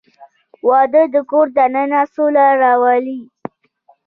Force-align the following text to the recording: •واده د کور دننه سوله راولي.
•واده 0.67 1.03
د 1.13 1.15
کور 1.29 1.47
دننه 1.57 2.01
سوله 2.13 2.45
راولي. 2.61 3.19